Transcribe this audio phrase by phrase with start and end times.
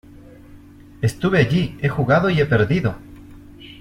[1.03, 2.95] ¡estuve allí, he jugado y he perdido!